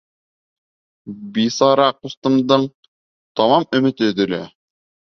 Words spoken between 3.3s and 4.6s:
тамам өмөтө өҙөлә: